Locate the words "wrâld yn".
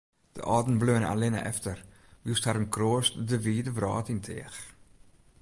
3.77-4.21